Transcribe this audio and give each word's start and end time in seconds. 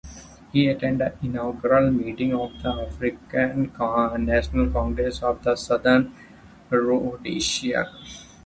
He 0.51 0.67
attended 0.67 1.19
the 1.21 1.27
inaugural 1.27 1.91
meeting 1.91 2.33
of 2.33 2.59
the 2.63 2.69
African 2.71 3.71
National 4.25 4.67
Congress 4.71 5.21
of 5.21 5.43
the 5.43 5.55
Southern 5.55 6.11
Rhodesia. 6.71 7.85